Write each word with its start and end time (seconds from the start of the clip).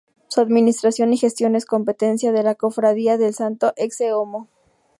Su 0.29 0.41
administración 0.41 1.13
y 1.13 1.17
gestión 1.17 1.55
es 1.55 1.67
competencia 1.67 2.31
de 2.31 2.41
la 2.41 2.55
Cofradía 2.55 3.19
del 3.19 3.35
Santo 3.35 3.71
Ecce-Homo. 3.75 4.47